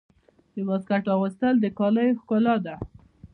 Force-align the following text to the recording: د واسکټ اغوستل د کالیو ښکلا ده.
د 0.53 0.57
واسکټ 0.69 1.05
اغوستل 1.15 1.53
د 1.59 1.65
کالیو 1.77 2.17
ښکلا 2.19 2.55
ده. 2.65 2.75